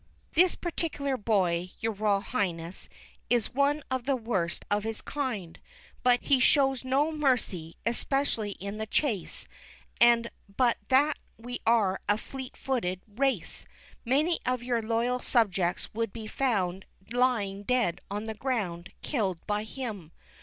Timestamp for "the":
4.05-4.15, 8.79-8.87, 18.23-18.33